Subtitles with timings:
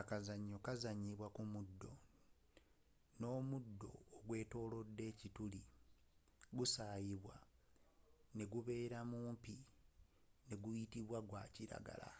[0.00, 1.92] akazanyo kazanyibwa ku muddo
[3.18, 5.62] n'omuddo ogwetolodde ekituli
[6.56, 7.36] gusayibwa
[8.36, 9.54] negubeera mumpi
[10.48, 12.10] neguyitibwa gwakilagala